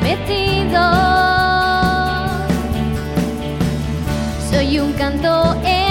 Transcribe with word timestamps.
repetido. 0.00 0.80
Soy 4.50 4.78
un 4.78 4.92
canto 4.94 5.56
en 5.64 5.89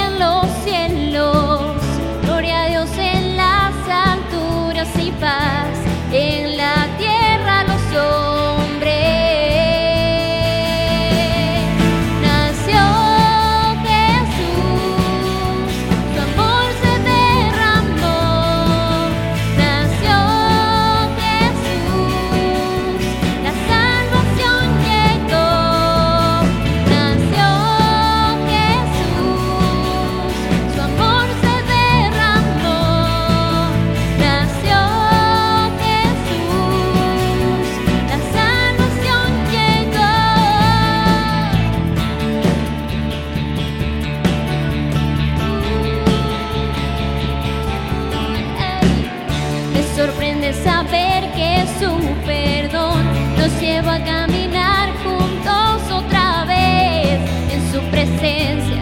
saber 50.54 51.32
que 51.34 51.66
su 51.80 51.92
perdón 52.26 53.04
nos 53.38 53.62
lleva 53.62 53.96
a 53.96 54.04
caminar 54.04 54.90
juntos 55.04 55.92
otra 55.92 56.46
vez 56.46 57.20
en 57.52 57.72
su 57.72 57.80
presencia. 57.92 58.82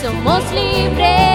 Somos 0.00 0.42
libres. 0.52 1.31